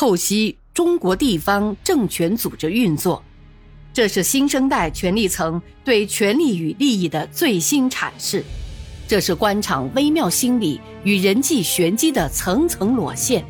[0.00, 3.22] 透析中国地方政权组织运作，
[3.92, 8.42] 这是新生代权力层对权力与利益的最新阐释，
[9.06, 13.44] 这是官场微妙心理与人际玄机的层层裸现。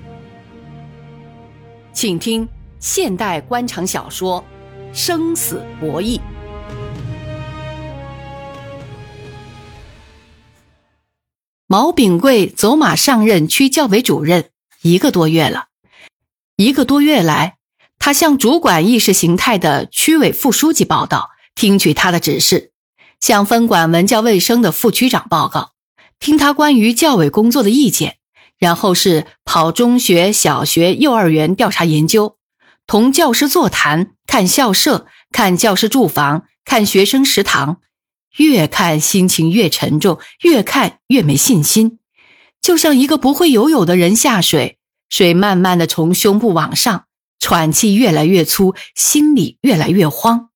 [1.92, 2.48] 请听
[2.80, 4.44] 现代官场小说
[4.92, 6.18] 《生死博弈》。
[11.68, 14.50] 毛炳贵走马上任区教委主任
[14.82, 15.69] 一个多月了。
[16.60, 17.56] 一个多月来，
[17.98, 22.68] 他向主管意识形态的区委副书记报道，听取他的指示；
[23.18, 25.70] 向分管文教卫生的副区长报告，
[26.18, 28.16] 听他关于教委工作的意见。
[28.58, 32.36] 然后是跑中学、小学、幼儿园调查研究，
[32.86, 37.78] 同教师座谈，看校舍，看教师住房，看学生食堂。
[38.36, 42.00] 越看心情越沉重，越看越没信心，
[42.60, 44.76] 就像一个不会游泳的人下水。
[45.10, 47.04] 水慢慢的从胸部往上，
[47.38, 50.48] 喘气越来越粗，心里越来越慌。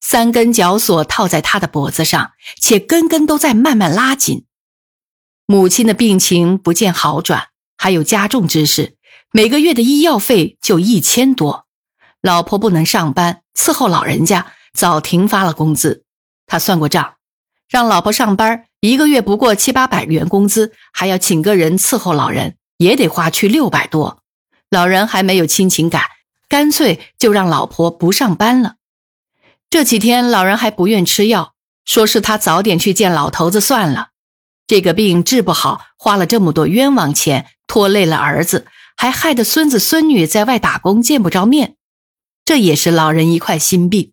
[0.00, 4.44] 三根绞索套在他的脖子上，且根根都在慢慢拉紧。
[5.46, 7.48] 母亲的病情不见好转，
[7.78, 8.96] 还有加重之势，
[9.32, 11.66] 每个月的医药费就一千多。
[12.20, 16.04] 老婆不能上班伺候老人家，早停发了工资。
[16.46, 17.14] 他算过账，
[17.70, 22.57] 让老婆上班，一个月不过七八百元工资，还要请个人伺候老人。
[22.78, 24.22] 也得花去六百多，
[24.70, 26.04] 老人还没有亲情感，
[26.48, 28.76] 干脆就让老婆不上班了。
[29.68, 31.54] 这几天老人还不愿吃药，
[31.84, 34.10] 说是他早点去见老头子算了。
[34.66, 41.76] 这个病治不好，花了这么多冤枉钱，拖累了儿子，还害得孙子孙女在外打工见不着面，
[42.44, 44.12] 这也是老人一块心病。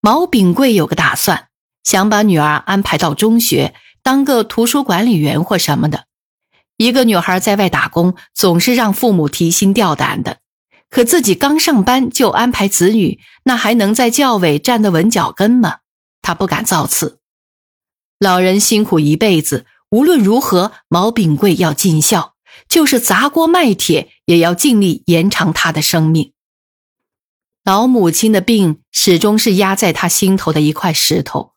[0.00, 1.48] 毛炳贵有个打算，
[1.82, 6.04] 想把女儿安排到中学，当个图书管理员或什么的。
[6.76, 10.38] 一个女孩在外打工，总是让父母提心吊胆的。
[10.90, 15.78] 可自己刚上班就安排子女，那还能在教委站得稳脚跟吗？
[16.22, 17.18] 他不敢造次。
[18.18, 22.34] 老人辛苦一辈子，无论如何，毛炳贵要尽孝，
[22.68, 26.32] 就是砸锅卖铁，也要尽力延长他的生命。
[27.64, 31.54] 老母亲的病始终是压在他心头的一块石头。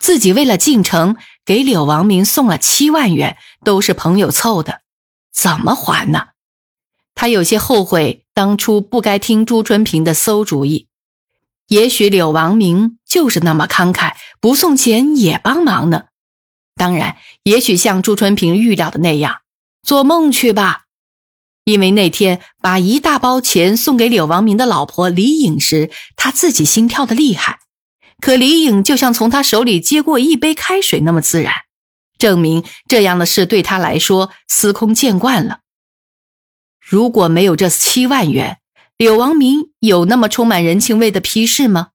[0.00, 4.80] 自己为了进城，给柳王明送了七万元，都是朋友凑的，
[5.32, 6.28] 怎么还呢？
[7.14, 10.88] 他有些后悔当初不该听朱春平的馊主意。
[11.68, 16.04] 也许柳王明就是那么慷慨，不送钱也帮忙呢。
[16.76, 19.42] 当然，也许像朱春平预料的那样，
[19.82, 20.82] 做梦去吧。
[21.64, 27.60] 因为那天把一大包钱送给柳王明的老婆李颖时，他自己心跳的厉害。
[28.24, 31.52] 可李颖就像从他手里接过一杯开水那么自然，
[32.16, 35.58] 证明这样的事对他来说司空见惯了。
[36.80, 38.60] 如果没有这七万元，
[38.96, 41.88] 柳王明有那么充满人情味的批示吗？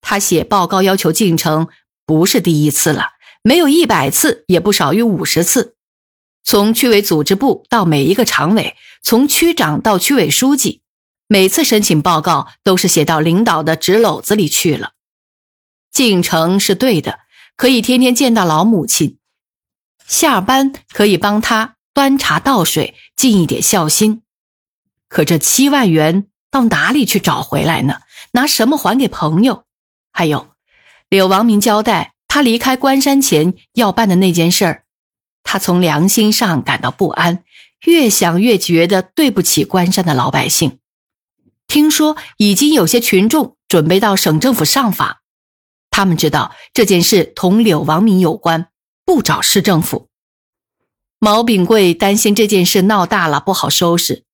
[0.00, 1.68] 他写报告要求进城
[2.04, 3.10] 不是第一次了，
[3.44, 5.76] 没有一百次也不少于五十次。
[6.42, 10.82] 从区委组织部到每一个常委，从区长到区委书记，
[11.28, 14.93] 每次申请报告都是写到领导的纸篓子里去了。
[15.94, 17.20] 进城是对的，
[17.56, 19.18] 可以天天见到老母亲，
[20.08, 24.22] 下班可以帮他端茶倒水，尽一点孝心。
[25.08, 28.00] 可这七万元到哪里去找回来呢？
[28.32, 29.66] 拿什么还给朋友？
[30.12, 30.48] 还有，
[31.08, 34.84] 柳王明交代他离开关山前要办的那件事儿，
[35.44, 37.44] 他从良心上感到不安，
[37.84, 40.80] 越想越觉得对不起关山的老百姓。
[41.68, 45.18] 听说已经有些群众准备到省政府上访。
[45.96, 48.66] 他们知道这件事同柳王明有关，
[49.06, 50.08] 不找市政府。
[51.20, 54.24] 毛炳贵担心这件事闹大了不好收拾。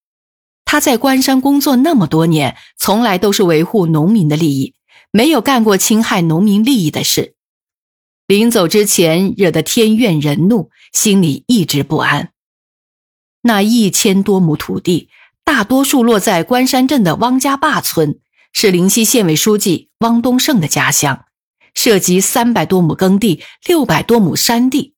[0.65, 4.75] 他在关山工作那么多年，从来都是维护农民的利益，
[5.11, 7.35] 没有干过侵害农民利益的事。
[8.27, 12.31] 临走之前，惹得天怨人怒，心里一直不安。
[13.43, 15.11] 那一千多亩土地，
[15.45, 18.19] 大多数落在关山镇的汪家坝村，
[18.55, 21.27] 是灵溪县委书记汪东胜的家乡。
[21.75, 24.95] 涉及三百多亩耕地，六百多亩山地，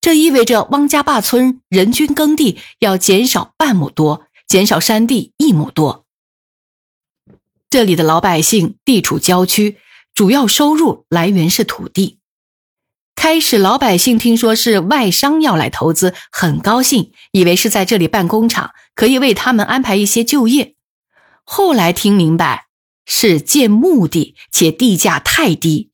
[0.00, 6.06] 这意味着汪家坝村人均耕地要减少半亩多，减少山地一亩多。
[7.68, 9.76] 这里的老百姓地处郊区，
[10.14, 12.18] 主要收入来源是土地。
[13.14, 20.74] 开始，老百姓听说是外商要来投资，很高兴，以为是在这里办工厂，可以为他们安排一些就业。
[21.44, 22.68] 后来听明白，
[23.04, 25.89] 是建墓地，且地价太低。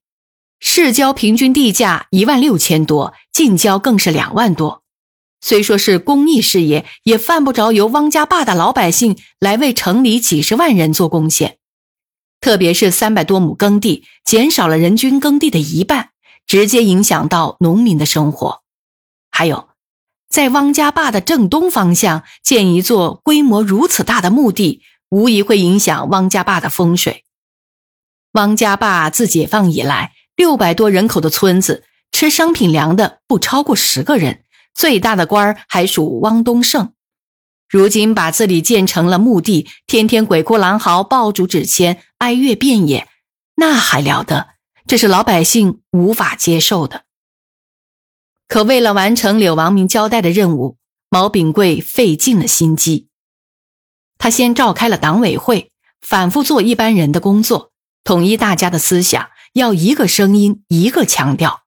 [0.69, 4.83] 市郊平均地价一万六千多，近郊更是两万多，
[5.41, 11.59] 虽说是公益事业，也犯不着由汪家坝的老百姓来为城里几十万人做贡献。
[12.41, 16.11] 特别是三百多亩耕地减少了人均耕地的一半，
[16.49, 18.63] 直接影响到农民的生活。
[19.31, 19.69] 还有，
[20.29, 27.23] 在汪家坝的正东方向建一座规模如此大的墓地，无疑会影响汪家坝的风水。
[28.33, 34.45] 汪家坝自解放以来，六百多人口的村子，吃商品粮的不超过十个人。
[34.75, 36.93] 最大的官儿还属汪东胜，
[37.67, 43.09] 如今把这里建成了墓地，天天鬼哭狼嚎、爆竹纸钱、哀乐遍野，
[43.55, 44.49] 那还了得？
[44.87, 47.05] 这是老百姓无法接受的。
[48.47, 50.77] 可为了完成柳王明交代的任务，
[51.09, 53.09] 毛炳贵费尽了心机。
[54.19, 55.73] 他先召开了党委会，
[56.03, 57.73] 反复做一般人的工作，
[58.05, 61.63] 统一大家的思想，要一个声音，一个强调。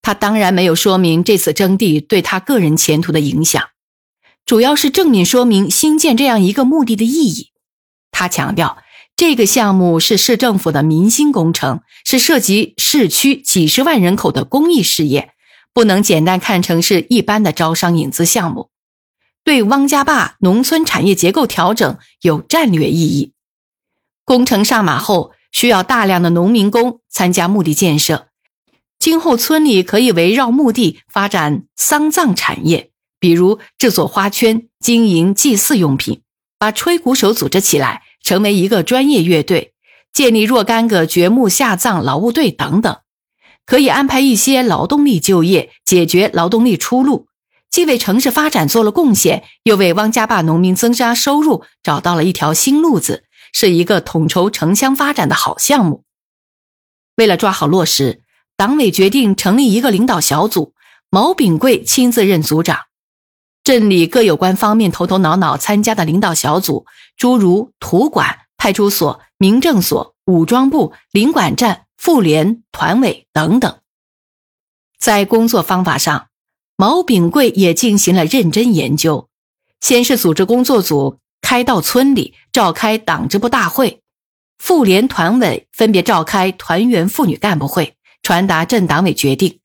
[0.00, 3.62] 他当然没有说明这次征地对他个人前途的影响，
[4.46, 7.50] 主要是正面说明新建这样一个墓地的意义。
[8.10, 8.78] 他强调，
[9.14, 15.34] 这个项目是市政府的民心工程，是涉及市区几十万人口的公益事业，
[15.74, 18.70] 不能简单看成是一般的招商引资项目，
[19.44, 23.34] 对汪家坝农村产业结构调整有战略意义。
[24.24, 28.26] 工程上马后，需要大量的农民工参加墓地建设。
[28.98, 32.90] 今后村里可以围绕墓地发展丧葬产业，
[33.20, 36.22] 比如制作花圈、经营祭祀用品，
[36.58, 39.74] 把吹鼓手组织起来，成为一个专业乐队，
[40.12, 42.96] 建立若干个掘墓下葬劳务队等等。
[43.64, 47.28] 可以安排一些劳动力就业，解决劳动力出路，
[47.70, 53.24] 既为城市发展做了贡献，又为汪家坝农民增加收入找到了一条新路子，
[53.54, 56.04] 是一个统筹城乡发展的好项目。
[57.16, 58.20] 为了抓好落实。
[58.56, 60.74] 党委决定成立一个领导小组，
[61.10, 62.82] 毛炳贵亲自任组长。
[63.64, 66.86] 镇里各有关方面头头脑脑参加的领导小组，
[67.16, 73.80] 诸如土管、派出所、民政所、武装部、领馆站、妇联、团委等等。
[75.00, 76.28] 在工作方法上，
[76.76, 79.28] 毛炳贵也进行了认真研究。
[79.80, 84.00] 先是组织工作组开到村里召开党支部大会，
[84.56, 87.96] 妇联、团委分别召开团员、妇女干部会。
[88.22, 89.60] 传达镇党委决定，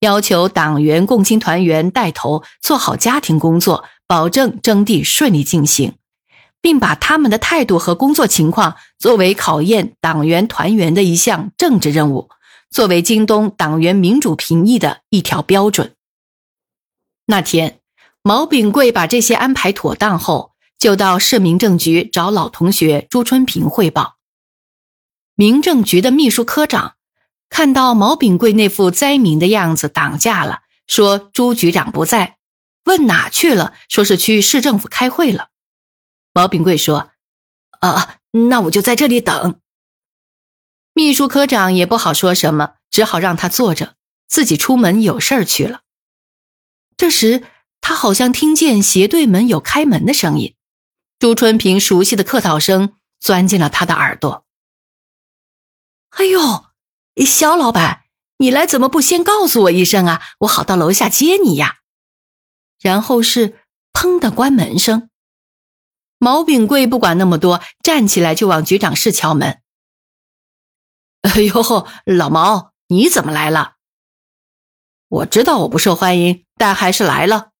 [0.00, 5.92] 要求党员、共青团员带头做好家庭工作，保证征地顺利进行，
[6.62, 12.30] 并把他们的态度和工作情况作为考验党员团员的一项政治任务，
[12.70, 15.92] 作为京东党员民主评议的一条标准。
[17.26, 17.80] 那天，
[18.22, 24.16] 毛炳贵把这些安排妥当后，就到市民政局找老同学朱春平汇报。
[25.34, 26.94] 民政局的秘书科长。
[27.50, 32.36] 看到毛炳贵那副灾民的样子，挡驾了，说朱局长不在，
[32.84, 35.48] 问哪去了，说是去市政府开会了。
[36.34, 37.12] 毛炳贵说
[37.80, 39.58] ：“啊，那我就在这里等。”
[40.92, 43.94] 秘书科长也不好说什么，只好让他坐着，
[44.28, 45.80] 自己出门有事儿去了。
[46.98, 47.44] 这时，
[47.80, 50.54] 他好像听见斜对门有开门的声音，
[51.18, 54.44] 朱春平熟悉的客套声钻进了他的耳朵
[56.10, 56.66] ：“哎呦！”
[57.26, 58.04] 肖老板，
[58.36, 60.22] 你来怎么不先告诉我一声啊？
[60.38, 61.78] 我好到楼下接你呀。
[62.80, 63.58] 然后是
[63.92, 65.10] 砰的关门声。
[66.18, 69.60] 毛炳贵不管那么多，站起来就往局长室敲门。
[71.22, 73.74] 哎呦，老毛，你怎么来了？
[75.08, 77.50] 我知道我不受欢迎，但还是来了。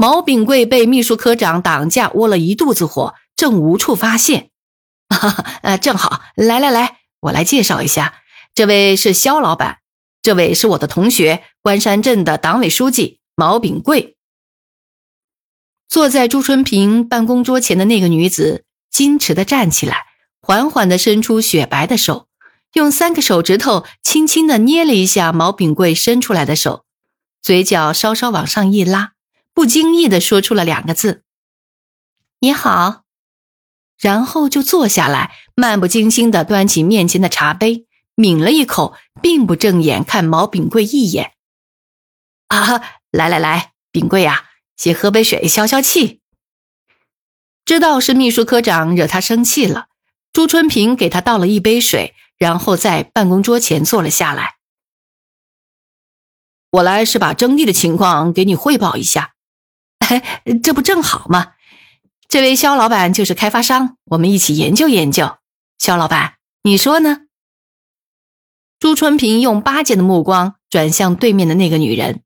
[0.00, 4.48] 毛炳贵被秘书科长挡架，窝了一肚子火，正无处发泄。
[5.60, 8.14] 呃，正好，来来来，我来介绍一下。
[8.54, 9.80] 这位是肖老板，
[10.22, 14.16] 这位是我的同学，关山镇的党委书记毛炳贵。
[15.86, 20.06] 坐在朱春平办公桌前的那个女子，矜持的站起来，
[20.40, 22.26] 缓缓的伸出雪白的手，
[22.72, 26.86] 用三个手指头轻轻的捏了一下毛炳贵伸出来的手，
[27.42, 29.12] 嘴角稍稍往上一拉，
[29.52, 31.24] 不经意的说出了两个字
[32.40, 33.02] ：“你好。”
[33.98, 37.86] 然后就坐下来，漫不经心的端起面前的茶杯。
[38.16, 41.32] 抿了一口，并不正眼看毛炳贵一眼。
[42.48, 46.20] 啊，来来来，炳贵呀，先喝杯水消消气。
[47.64, 49.86] 知道是秘书科长惹他生气了，
[50.32, 54.56] 朱春平给他倒了一杯水，然后在办公桌前坐了下来。
[56.72, 59.34] 我来是把征地的情况给你汇报一下。
[60.10, 61.52] 哎这不正好吗？
[62.28, 65.36] 这位肖老板就是开发商，我们一起研究研究。
[65.78, 67.22] 肖老板，你说呢？
[68.78, 72.22] 朱春平用巴结的目光转向对面的那个女人。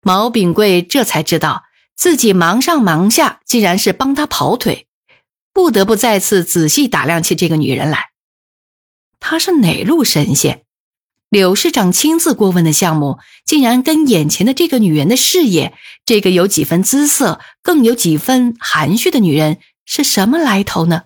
[0.00, 1.64] 毛炳贵这才知道
[1.94, 4.88] 自己忙上忙下，竟然是帮他跑腿，
[5.52, 8.10] 不得不再次仔细打量起这个女人来。
[9.20, 10.64] 她是哪路神仙？
[11.32, 15.72] 柳市长亲自过问的项目，竟然跟眼前的这个女人的事业，
[16.04, 21.04] 这个有几分姿色，更有几分含蓄的女人是什么来头呢？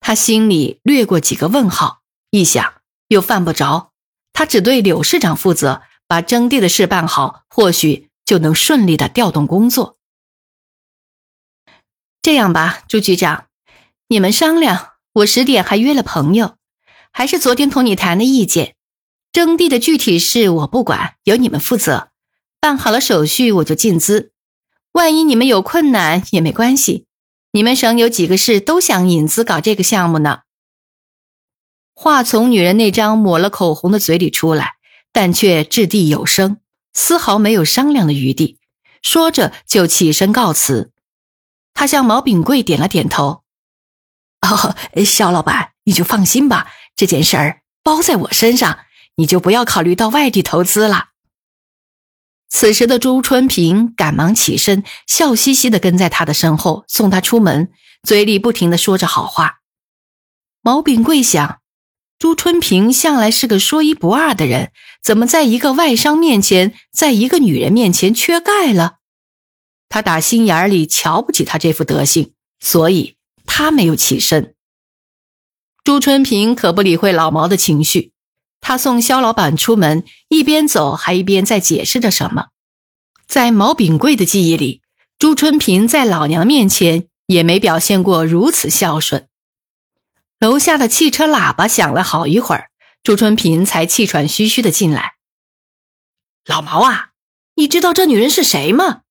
[0.00, 2.74] 他心里掠过几个问号，一想
[3.08, 3.92] 又犯不着，
[4.34, 9.96] 他只对柳市长负责，把征地的事办好，或许就能顺利的调动工作。
[12.20, 13.46] 这样吧，朱局长，
[14.08, 16.58] 你们商量，我十点还约了朋友，
[17.16, 18.74] 还是昨天同你谈的意见。
[19.30, 22.10] 征地的具体事我不管，由你们负责。
[22.60, 24.32] 办好了手续，我就进资。
[24.92, 27.06] 万一你们有困难也没关系，
[27.52, 30.40] 你们省有几个市都想引资搞这个项目呢。
[31.94, 34.74] 话从女人那张抹了口红的嘴里出来，
[35.12, 36.58] 但却掷地有声，
[36.92, 38.58] 丝毫没有商量的余地。
[39.02, 40.90] 说着就起身告辞。
[41.74, 43.42] 他向毛炳贵点了点头
[44.42, 48.78] ：“哦，肖老板，你就放心吧，这件事儿包在我身上。”
[49.16, 51.10] 你就不要考虑到外地投资了。
[52.48, 57.70] 此时的朱春平赶忙起身，笑嘻嘻的跟在他的身后，送他出门，
[58.02, 59.60] 嘴里不停的说着好话。
[60.62, 61.60] 毛炳贵想，
[62.18, 68.96] 朱春平向来是个说一不二的人，怎么在一个外商面前，在一个女人面前缺钙了？
[69.88, 74.53] 他打心眼里瞧不起他这副德行，所以他没有起身。
[75.84, 78.12] 朱春平可不理会老毛的情绪。
[78.62, 82.46] 他送肖老板出门，一边走还一边在解释着什么。
[83.26, 84.80] 在毛炳贵的记忆里，
[85.18, 89.28] 朱春平在老娘面前也没表现过如此孝顺。
[90.40, 92.70] 楼下的汽车喇叭响了好一会儿，
[93.02, 95.16] 朱春平才气喘吁吁的进来。
[96.46, 97.10] 老毛啊，
[97.56, 99.02] 你知道这女人是谁吗？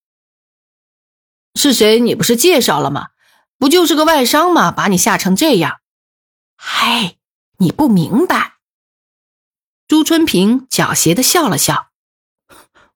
[1.54, 2.00] 是谁？
[2.00, 3.10] 你不是介绍了吗？
[3.60, 4.72] 不就是个外商吗？
[4.72, 5.78] 把你吓成这样。
[6.66, 7.18] 嗨，
[7.58, 8.54] 你不明白。
[9.86, 11.90] 朱春平狡黠的笑了笑，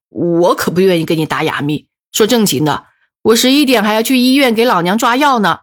[0.08, 1.86] 我可不愿意跟你打哑谜。
[2.10, 2.86] 说正经的，
[3.20, 5.60] 我十一点还要去医院给老娘抓药呢。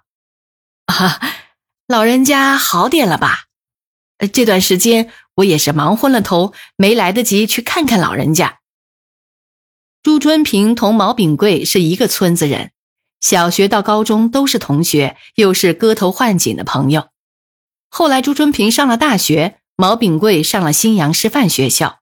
[0.86, 1.20] 啊，
[1.88, 3.46] 老人家好点了吧？
[4.32, 8.60] 这段时间我也是忙昏了头，没来得及去看看老人家。
[10.04, 12.72] 朱春平同毛炳贵是一个村子人，
[13.20, 17.10] 小学到高中都是同学，又是割头换颈的朋友。
[17.98, 19.60] 后来朱春平上了大学。
[19.78, 22.00] 毛炳贵上了新阳师范学校，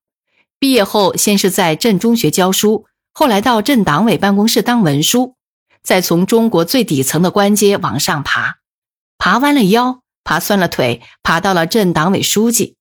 [0.57, 5.35] 毕业后先是在镇中学教书，后来到镇党委办公室当文书，
[5.83, 8.55] 再从中国最底层的官阶往上爬，
[9.19, 12.75] 爬弯了腰，爬酸了腿，爬到了镇党委书记，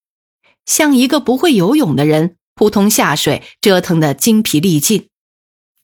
[0.64, 5.08] 像一个不会游泳的人扑通下水，折腾的精疲力尽。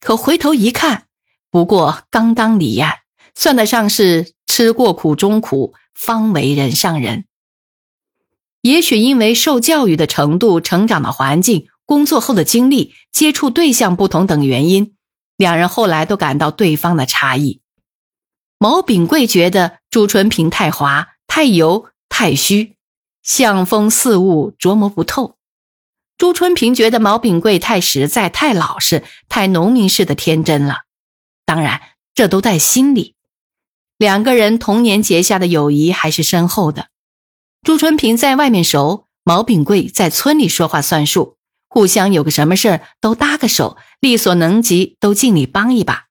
[0.00, 1.04] 可回头一看，
[1.50, 2.98] 不过刚刚离岸，
[3.34, 7.24] 算得上是吃过苦中苦，方为人上人。
[8.62, 14.94] 也许因为受教育的程度、成长的环境、工作后的经历、接触对象不同等原因，
[15.36, 17.60] 两人后来都感到对方的差异。
[18.58, 22.76] 毛炳贵觉得朱春平太滑、太油、太虚，
[23.22, 25.36] 像风似雾，琢磨不透；
[26.16, 30.82] 朱春平觉得毛炳贵太实在、太老实、太农民式的天真了。
[31.44, 31.80] 当然，
[32.14, 33.14] 这都在心里。
[33.98, 36.86] 两个人童年结下的友谊还是深厚的。
[37.62, 41.36] 朱春平在外面熟，毛炳贵在村里说话算数，
[41.68, 46.07] 互相有个什么事儿都搭个手，力所能及都尽力帮一把。